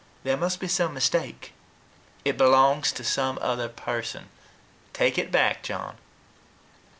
[0.23, 1.53] "There must be some mistake.
[2.25, 4.29] It belongs to some other person.
[4.93, 5.97] Take it back, John."